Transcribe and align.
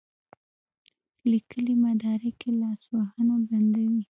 لیکلي 1.31 1.75
مدارک 1.83 2.37
یې 2.45 2.51
لاسونه 2.61 3.33
بندوي. 3.47 4.03